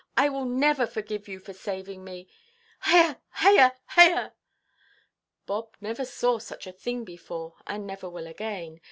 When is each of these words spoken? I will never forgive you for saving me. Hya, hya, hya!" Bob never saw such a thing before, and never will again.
I 0.17 0.29
will 0.29 0.45
never 0.45 0.87
forgive 0.87 1.27
you 1.27 1.39
for 1.39 1.53
saving 1.53 2.03
me. 2.03 2.27
Hya, 2.85 3.17
hya, 3.37 3.73
hya!" 3.95 4.31
Bob 5.45 5.75
never 5.79 6.05
saw 6.05 6.39
such 6.39 6.65
a 6.65 6.71
thing 6.71 7.03
before, 7.05 7.53
and 7.67 7.85
never 7.85 8.09
will 8.09 8.25
again. 8.25 8.79